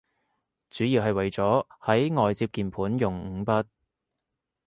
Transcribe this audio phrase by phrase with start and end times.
[0.71, 3.63] 主要係為咗喺外接鍵盤用五筆